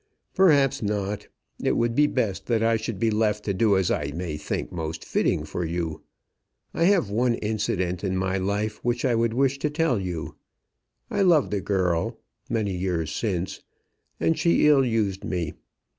[0.33, 1.27] "Perhaps not.
[1.61, 4.71] It would be best that I should be left to do as I may think
[4.71, 6.01] most fitting for you.
[6.73, 10.33] I have one incident in my life which I would wish to tell you.
[11.11, 12.17] I loved a girl,
[12.49, 13.61] many years since,
[14.19, 15.53] and she ill used me.